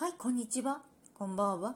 [0.00, 0.82] はい、こんにちは。
[1.12, 1.74] こんばんは。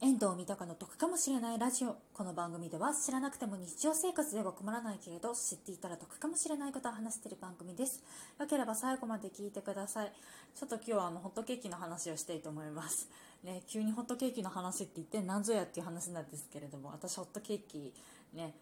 [0.00, 1.94] 遠藤三鷹の得かもしれないラジオ。
[2.14, 8.02] この番組では知らなくても日常生活では困らないけれど知っていたら得かもしれないことを話している番組です。
[8.40, 10.12] よければ最後まで聞いてください。
[10.56, 13.08] ちょっと今日はあのホットケーキの話をしたいと思います。
[13.44, 17.94] ね、急にホットケーキの話って言って何ぞやっていう話なんですけれども、私ホットケーキ
[18.32, 18.52] ね、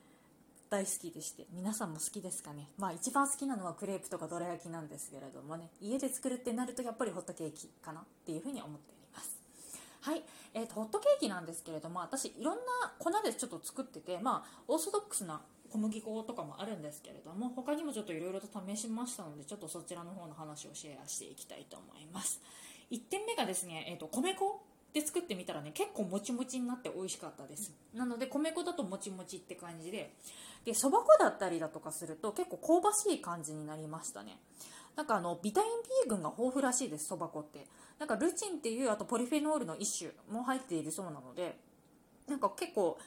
[0.71, 2.68] 大好きでして皆さんも好きですかね？
[2.79, 5.69] まあ一番好きなのはクレープとかどら焼きなんですけれどもね。
[5.80, 9.37] 家で作るってなるとやっぱりホットケーキかなっていうふうに思っております。
[10.02, 10.23] はい、
[10.55, 12.62] えーと、ホットケーキなんですけれども私いろんな
[13.01, 22.41] 粉でちょっと作っててまあオーソドックスな小麦粉とかもあるんですけれども他にもちょっといろいろと試しましたのでちょっとそちらの方の話をシェアしていきたいと思います。
[22.92, 24.62] 1点目がですね、えーと米粉。
[24.93, 27.73] で作ってみたらね結構もちもちになって美味しかったです。
[27.95, 30.15] なので米粉だともちもちって感じで。
[30.65, 34.39] でそば粉だったりだとかすると結構香ばしい感じになりましたね。
[34.97, 35.71] なんかあのビタミン
[36.05, 37.67] B 群が豊富らしいですそば粉って。
[37.98, 41.59] なんかルチンっていうあとポリフェノールの一種も入っているそうなので
[42.27, 42.98] なんか結構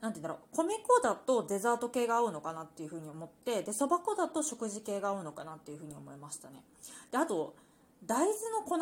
[0.00, 6.62] なんて言うんだろう米粉だとデザート系が合うのかなっていうふうに思ってでそば粉だと食事系が合うのかなっていうふうに思いましたね。
[7.10, 7.54] であと
[8.06, 8.78] 大豆の粉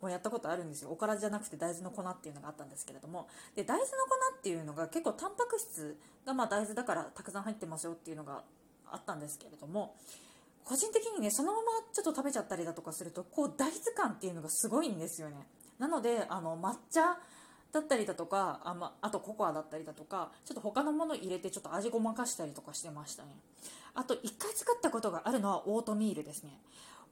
[0.00, 0.90] もやったことあるんですよ。
[0.90, 3.28] おからじゃなくて大豆の粉っていうのがあったんですけれども。
[3.54, 8.42] で大豆の粉っていうのが結構タンパク質がま大豆だからたくさん入ってますよっていうのが
[8.90, 9.96] あったんですけれども。
[10.64, 15.46] 個人的にねそのままちょっと食べちゃったりだとかするとこう大豆感っていうのがすごいんですよね。
[15.78, 17.18] なのであの抹茶
[17.72, 23.30] だったりだとかあ,、まあとココアだったりだとかちょっと他のもの入れてちょっと味ごまかしたりとかしてましたね。
[23.94, 26.60] あと1回作ったことがあるのはオートミールですね。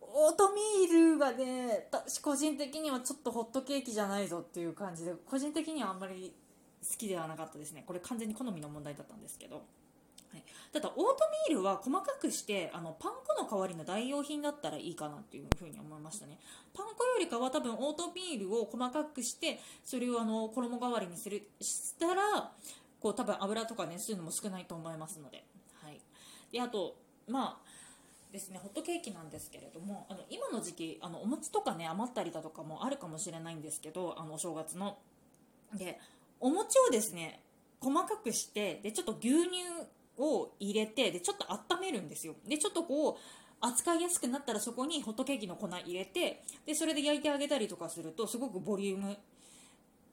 [0.02, 1.55] オートミールがね
[1.90, 6.34] 私個人的にはちょっとホットケーキじゃないぞっていう感じで個人的にはあんまり
[6.88, 7.84] 好きではなかったですね。
[7.86, 9.62] これ完全に好みの問題だったんですけど、は
[10.38, 11.02] い、ただオート
[11.48, 16.38] ミールは細かくしてあのパン粉の代わりの代用品だったらいいかなっていうふうに思いましたね。
[16.74, 22.52] パン粉よりかは多分オートミールを細かくしてそれをあの衣代わりにするしたら
[23.00, 25.44] こう多分油とかねそういうのも少ないと思いますので,、
[25.82, 26.00] はい、
[26.52, 26.96] であと
[27.28, 27.75] まあ
[28.32, 34.98] ですねホットケーキなんですけれどもあの今の時期あのお餅とかね余ったりだとかもあるかもしれないんですけどあのお正月の。
[35.74, 35.98] で
[36.40, 37.40] お餅をですね
[37.80, 39.50] 細かくしてでちょっと牛乳
[40.18, 42.34] を入れてでちょっと温めるんですよ。
[42.46, 43.16] でちょっとこう
[43.60, 49.16] 扱いやすくなったらそこにホットケーキの粉入れてでそれで焼いてあげたりとかするとすごくボリューム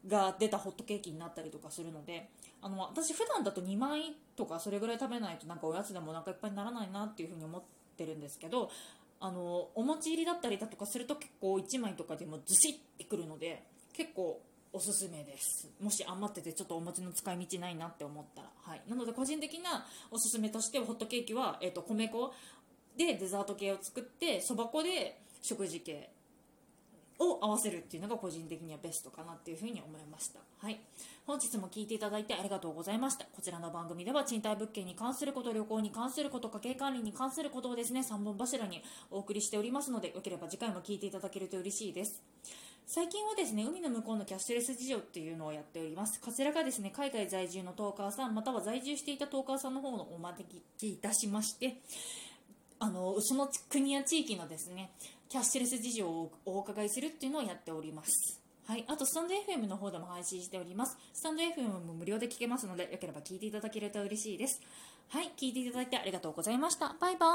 [0.08, 2.30] が出たホットケーキになったりとかするので
[2.62, 8.70] あの私普段だと2枚とかそれぐらい食べないとなんかおやつでもお腹いっぱいにならないなっていうふうに思っててるんですけど
[9.20, 14.42] あのお餅入りだったりだとかすると結構1枚とかでもずしってくるので結構
[14.74, 15.70] おすすめです。
[15.80, 22.34] もし余っててちょっとお餅の使い道ないなって思ったら、はい、なので個人的なおすすめとしてホットケーキは、えー、と米粉
[22.98, 26.10] でデザート系を作ってそば粉で食事系。
[27.32, 30.40] を合わせるっていうのが個人的にはベストかなっていうふうに思いました。
[30.60, 30.80] はい。
[31.26, 33.26] 本日も聞いていただいてありがとうございました。
[33.26, 42.22] こちらの番組では賃貸物件に関すること、旅行に関すること、家計管理に関することをですね、3本柱にお送りしておりますので、よければ次回も聞いていただけると嬉しいです。
[42.86, 46.20] 最近はですね、海の向こうのキャッシュレス事情っていうのをやっております。
[46.20, 51.78] こちらがですね、海外在住のトーカーさん、または在住していたトーカーさんの方のお招きいたしまして、
[52.84, 54.92] あの、その国や地域のですね、
[55.30, 58.42] キャッシュレス事情をお伺いするっていうのをやっております。
[58.68, 58.84] はい。
[58.90, 60.98] あと、スタンド FM の方でも配信しております。
[61.14, 64.60] スタンド FM も無料で聞けますので、よければ聞いていただけると嬉しいです。
[65.08, 65.32] はい。
[65.38, 66.94] 聞いていただいてありがとうございました。
[67.00, 67.34] バイバーイ。